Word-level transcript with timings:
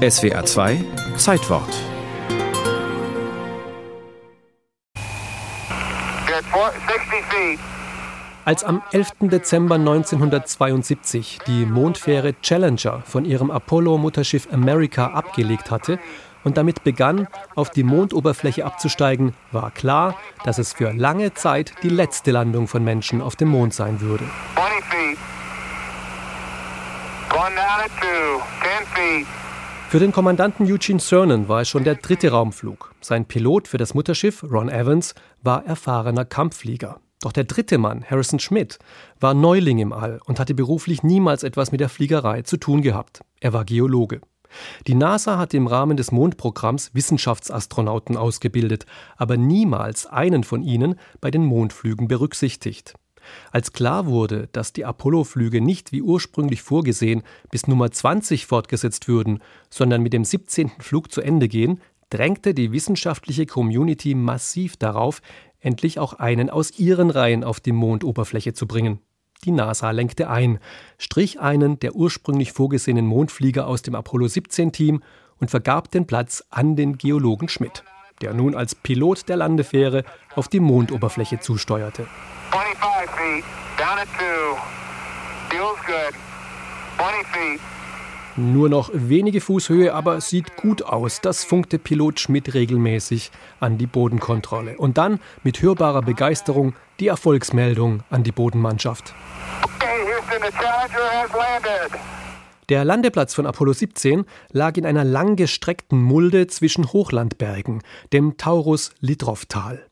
SWR 0.00 0.46
2 0.46 0.82
Zeitwort. 1.18 1.68
Als 8.46 8.64
am 8.64 8.80
11. 8.92 9.10
Dezember 9.20 9.74
1972 9.74 11.40
die 11.46 11.66
Mondfähre 11.66 12.32
Challenger 12.40 13.02
von 13.04 13.26
ihrem 13.26 13.50
Apollo-Mutterschiff 13.50 14.48
America 14.50 15.08
abgelegt 15.08 15.70
hatte 15.70 15.98
und 16.44 16.56
damit 16.56 16.82
begann, 16.82 17.28
auf 17.54 17.68
die 17.68 17.82
Mondoberfläche 17.82 18.64
abzusteigen, 18.64 19.34
war 19.52 19.70
klar, 19.70 20.16
dass 20.44 20.56
es 20.56 20.72
für 20.72 20.94
lange 20.94 21.34
Zeit 21.34 21.74
die 21.82 21.90
letzte 21.90 22.30
Landung 22.30 22.68
von 22.68 22.82
Menschen 22.82 23.20
auf 23.20 23.36
dem 23.36 23.48
Mond 23.48 23.74
sein 23.74 24.00
würde. 24.00 24.24
20 24.54 24.82
feet. 24.84 25.18
Going 27.28 27.54
down 27.54 27.80
at 27.84 27.90
two. 28.00 28.40
10 28.62 28.86
feet. 28.94 29.26
Für 29.90 29.98
den 29.98 30.12
Kommandanten 30.12 30.70
Eugene 30.70 31.00
Cernan 31.00 31.48
war 31.48 31.62
es 31.62 31.68
schon 31.68 31.82
der 31.82 31.96
dritte 31.96 32.30
Raumflug. 32.30 32.94
Sein 33.00 33.24
Pilot 33.24 33.66
für 33.66 33.76
das 33.76 33.92
Mutterschiff, 33.92 34.44
Ron 34.44 34.68
Evans, 34.68 35.16
war 35.42 35.66
erfahrener 35.66 36.24
Kampfflieger. 36.24 37.00
Doch 37.22 37.32
der 37.32 37.42
dritte 37.42 37.76
Mann, 37.76 38.04
Harrison 38.08 38.38
Schmidt, 38.38 38.78
war 39.18 39.34
Neuling 39.34 39.78
im 39.78 39.92
All 39.92 40.20
und 40.26 40.38
hatte 40.38 40.54
beruflich 40.54 41.02
niemals 41.02 41.42
etwas 41.42 41.72
mit 41.72 41.80
der 41.80 41.88
Fliegerei 41.88 42.42
zu 42.42 42.56
tun 42.56 42.82
gehabt. 42.82 43.22
Er 43.40 43.52
war 43.52 43.64
Geologe. 43.64 44.20
Die 44.86 44.94
NASA 44.94 45.38
hatte 45.38 45.56
im 45.56 45.66
Rahmen 45.66 45.96
des 45.96 46.12
Mondprogramms 46.12 46.94
Wissenschaftsastronauten 46.94 48.16
ausgebildet, 48.16 48.86
aber 49.16 49.36
niemals 49.36 50.06
einen 50.06 50.44
von 50.44 50.62
ihnen 50.62 51.00
bei 51.20 51.32
den 51.32 51.44
Mondflügen 51.44 52.06
berücksichtigt. 52.06 52.94
Als 53.52 53.72
klar 53.72 54.06
wurde, 54.06 54.48
dass 54.52 54.72
die 54.72 54.84
Apollo-Flüge 54.84 55.60
nicht 55.60 55.92
wie 55.92 56.02
ursprünglich 56.02 56.62
vorgesehen 56.62 57.22
bis 57.50 57.66
Nummer 57.66 57.90
20 57.90 58.46
fortgesetzt 58.46 59.08
würden, 59.08 59.40
sondern 59.68 60.02
mit 60.02 60.12
dem 60.12 60.24
17. 60.24 60.70
Flug 60.78 61.12
zu 61.12 61.20
Ende 61.20 61.48
gehen, 61.48 61.80
drängte 62.10 62.54
die 62.54 62.72
wissenschaftliche 62.72 63.46
Community 63.46 64.14
massiv 64.14 64.76
darauf, 64.76 65.22
endlich 65.60 65.98
auch 65.98 66.14
einen 66.14 66.50
aus 66.50 66.78
ihren 66.78 67.10
Reihen 67.10 67.44
auf 67.44 67.60
die 67.60 67.72
Mondoberfläche 67.72 68.52
zu 68.52 68.66
bringen. 68.66 69.00
Die 69.44 69.52
NASA 69.52 69.90
lenkte 69.90 70.28
ein, 70.28 70.58
strich 70.98 71.40
einen 71.40 71.80
der 71.80 71.94
ursprünglich 71.94 72.52
vorgesehenen 72.52 73.06
Mondflieger 73.06 73.66
aus 73.66 73.80
dem 73.80 73.94
Apollo 73.94 74.28
17 74.28 74.72
Team 74.72 75.02
und 75.38 75.50
vergab 75.50 75.90
den 75.90 76.06
Platz 76.06 76.44
an 76.50 76.76
den 76.76 76.98
Geologen 76.98 77.48
Schmidt, 77.48 77.82
der 78.20 78.34
nun 78.34 78.54
als 78.54 78.74
Pilot 78.74 79.28
der 79.28 79.36
Landefähre 79.36 80.04
auf 80.34 80.48
die 80.48 80.60
Mondoberfläche 80.60 81.40
zusteuerte. 81.40 82.06
25 83.00 83.16
feet, 83.16 83.44
down 83.78 83.98
at 83.98 84.08
two. 84.18 84.56
Feels 85.48 85.78
good. 85.86 86.14
20 86.98 87.26
feet. 87.28 87.60
Nur 88.36 88.68
noch 88.68 88.90
wenige 88.92 89.40
Fußhöhe, 89.40 89.92
aber 89.92 90.20
sieht 90.20 90.56
gut 90.56 90.82
aus. 90.82 91.20
Das 91.20 91.44
funkte 91.44 91.78
Pilot 91.78 92.20
Schmidt 92.20 92.54
regelmäßig 92.54 93.30
an 93.58 93.76
die 93.76 93.86
Bodenkontrolle. 93.86 94.76
Und 94.76 94.98
dann 94.98 95.18
mit 95.42 95.62
hörbarer 95.62 96.02
Begeisterung 96.02 96.74
die 97.00 97.08
Erfolgsmeldung 97.08 98.02
an 98.10 98.22
die 98.22 98.32
Bodenmannschaft. 98.32 99.14
Der 102.68 102.84
Landeplatz 102.84 103.34
von 103.34 103.46
Apollo 103.46 103.72
17 103.72 104.24
lag 104.52 104.76
in 104.76 104.86
einer 104.86 105.04
langgestreckten 105.04 106.00
Mulde 106.00 106.46
zwischen 106.46 106.92
Hochlandbergen, 106.92 107.82
dem 108.12 108.36
Taurus-Litrow-Tal. 108.36 109.86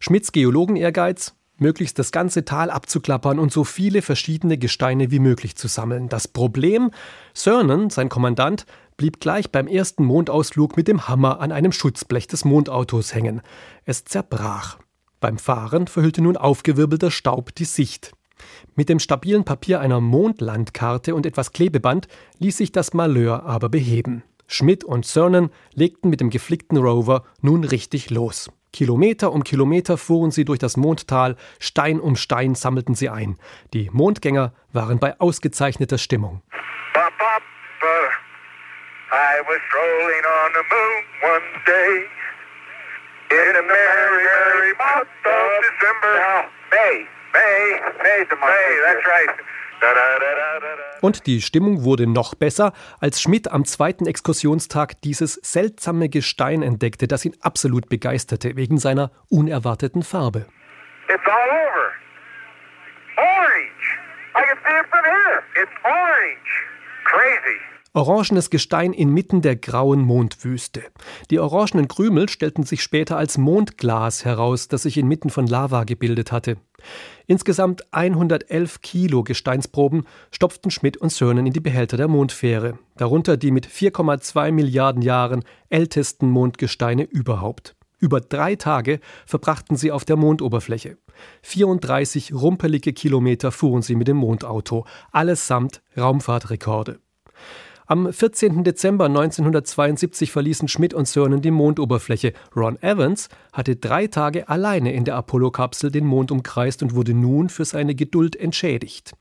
Schmidts 0.00 0.32
Geologen-Ehrgeiz 0.32 1.34
möglichst 1.58 1.98
das 1.98 2.12
ganze 2.12 2.44
Tal 2.44 2.70
abzuklappern 2.70 3.38
und 3.38 3.52
so 3.52 3.64
viele 3.64 4.02
verschiedene 4.02 4.58
Gesteine 4.58 5.10
wie 5.10 5.18
möglich 5.18 5.56
zu 5.56 5.68
sammeln. 5.68 6.08
Das 6.08 6.28
Problem, 6.28 6.90
Cernan, 7.34 7.90
sein 7.90 8.08
Kommandant, 8.08 8.66
blieb 8.96 9.20
gleich 9.20 9.50
beim 9.50 9.66
ersten 9.66 10.04
Mondausflug 10.04 10.76
mit 10.76 10.88
dem 10.88 11.08
Hammer 11.08 11.40
an 11.40 11.52
einem 11.52 11.72
Schutzblech 11.72 12.26
des 12.26 12.44
Mondautos 12.44 13.14
hängen. 13.14 13.42
Es 13.84 14.04
zerbrach. 14.04 14.78
Beim 15.20 15.38
Fahren 15.38 15.86
verhüllte 15.86 16.22
nun 16.22 16.36
aufgewirbelter 16.36 17.10
Staub 17.10 17.54
die 17.54 17.64
Sicht. 17.64 18.12
Mit 18.74 18.88
dem 18.88 18.98
stabilen 19.00 19.44
Papier 19.44 19.80
einer 19.80 20.00
Mondlandkarte 20.00 21.14
und 21.14 21.26
etwas 21.26 21.52
Klebeband 21.52 22.06
ließ 22.38 22.56
sich 22.56 22.72
das 22.72 22.94
Malheur 22.94 23.44
aber 23.44 23.68
beheben. 23.68 24.22
Schmidt 24.46 24.84
und 24.84 25.04
Cernan 25.04 25.50
legten 25.74 26.08
mit 26.08 26.20
dem 26.20 26.30
geflickten 26.30 26.78
Rover 26.78 27.24
nun 27.42 27.64
richtig 27.64 28.10
los. 28.10 28.48
Kilometer 28.78 29.32
um 29.32 29.42
Kilometer 29.42 29.98
fuhren 29.98 30.30
sie 30.30 30.44
durch 30.44 30.60
das 30.60 30.76
Mondtal, 30.76 31.34
Stein 31.58 31.98
um 31.98 32.14
Stein 32.14 32.54
sammelten 32.54 32.94
sie 32.94 33.08
ein. 33.08 33.36
Die 33.74 33.90
Mondgänger 33.92 34.52
waren 34.72 35.00
bei 35.00 35.18
ausgezeichneter 35.18 35.98
Stimmung. 35.98 36.42
May, 46.70 47.08
May, 47.34 47.80
May, 47.98 48.26
May, 48.30 48.68
that's 48.86 49.04
right. 49.08 49.34
Und 51.00 51.26
die 51.26 51.40
Stimmung 51.40 51.84
wurde 51.84 52.06
noch 52.06 52.34
besser, 52.34 52.72
als 53.00 53.20
Schmidt 53.20 53.50
am 53.50 53.64
zweiten 53.64 54.06
Exkursionstag 54.06 55.00
dieses 55.02 55.34
seltsame 55.34 56.08
Gestein 56.08 56.62
entdeckte, 56.62 57.06
das 57.06 57.24
ihn 57.24 57.36
absolut 57.40 57.88
begeisterte 57.88 58.56
wegen 58.56 58.78
seiner 58.78 59.10
unerwarteten 59.28 60.02
Farbe. 60.02 60.46
It's 61.08 61.26
all 61.26 61.50
over. 61.50 61.92
Orange. 63.16 63.98
I 64.34 64.42
can 64.42 64.58
see 64.64 64.78
it 64.78 64.86
from 64.90 65.04
here. 65.04 65.42
It's 65.54 65.72
orange. 65.84 66.50
Crazy. 67.04 67.77
Orangenes 67.98 68.48
Gestein 68.48 68.92
inmitten 68.92 69.42
der 69.42 69.56
grauen 69.56 70.02
Mondwüste. 70.02 70.84
Die 71.32 71.40
orangenen 71.40 71.88
Krümel 71.88 72.28
stellten 72.28 72.62
sich 72.62 72.80
später 72.80 73.16
als 73.16 73.38
Mondglas 73.38 74.24
heraus, 74.24 74.68
das 74.68 74.82
sich 74.82 74.98
inmitten 74.98 75.30
von 75.30 75.48
Lava 75.48 75.82
gebildet 75.82 76.30
hatte. 76.30 76.58
Insgesamt 77.26 77.92
111 77.92 78.82
Kilo 78.82 79.24
Gesteinsproben 79.24 80.04
stopften 80.30 80.70
Schmidt 80.70 80.96
und 80.96 81.10
Cernan 81.10 81.48
in 81.48 81.52
die 81.52 81.58
Behälter 81.58 81.96
der 81.96 82.06
Mondfähre, 82.06 82.78
darunter 82.96 83.36
die 83.36 83.50
mit 83.50 83.66
4,2 83.66 84.52
Milliarden 84.52 85.02
Jahren 85.02 85.42
ältesten 85.68 86.30
Mondgesteine 86.30 87.02
überhaupt. 87.02 87.74
Über 87.98 88.20
drei 88.20 88.54
Tage 88.54 89.00
verbrachten 89.26 89.74
sie 89.74 89.90
auf 89.90 90.04
der 90.04 90.14
Mondoberfläche. 90.14 90.98
34 91.42 92.32
rumpelige 92.32 92.92
Kilometer 92.92 93.50
fuhren 93.50 93.82
sie 93.82 93.96
mit 93.96 94.06
dem 94.06 94.18
Mondauto, 94.18 94.86
allesamt 95.10 95.82
Raumfahrtrekorde. 95.96 97.00
Am 97.90 98.12
14. 98.12 98.64
Dezember 98.64 99.06
1972 99.06 100.30
verließen 100.30 100.68
Schmidt 100.68 100.92
und 100.92 101.06
Cernan 101.08 101.40
die 101.40 101.50
Mondoberfläche. 101.50 102.34
Ron 102.54 102.76
Evans 102.82 103.30
hatte 103.50 103.76
drei 103.76 104.08
Tage 104.08 104.46
alleine 104.50 104.92
in 104.92 105.06
der 105.06 105.14
Apollo-Kapsel 105.14 105.90
den 105.90 106.04
Mond 106.04 106.30
umkreist 106.30 106.82
und 106.82 106.94
wurde 106.94 107.14
nun 107.14 107.48
für 107.48 107.64
seine 107.64 107.94
Geduld 107.94 108.36
entschädigt. 108.36 109.14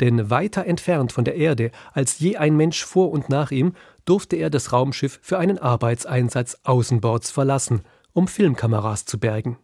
Denn 0.00 0.30
weiter 0.30 0.64
entfernt 0.64 1.12
von 1.12 1.24
der 1.24 1.36
Erde 1.36 1.70
als 1.92 2.18
je 2.18 2.36
ein 2.36 2.56
Mensch 2.56 2.84
vor 2.84 3.12
und 3.12 3.28
nach 3.28 3.52
ihm 3.52 3.74
durfte 4.04 4.34
er 4.34 4.50
das 4.50 4.72
Raumschiff 4.72 5.20
für 5.22 5.38
einen 5.38 5.58
Arbeitseinsatz 5.58 6.58
außenbords 6.64 7.30
verlassen, 7.30 7.82
um 8.14 8.26
Filmkameras 8.26 9.04
zu 9.04 9.20
bergen. 9.20 9.58